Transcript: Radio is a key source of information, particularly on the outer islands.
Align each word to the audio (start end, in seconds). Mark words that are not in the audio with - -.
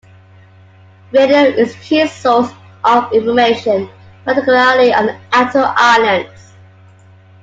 Radio 1.11 1.41
is 1.61 1.75
a 1.75 1.77
key 1.77 2.07
source 2.07 2.51
of 2.83 3.13
information, 3.13 3.87
particularly 4.25 4.91
on 4.91 5.05
the 5.05 5.21
outer 5.31 5.63
islands. 5.77 6.53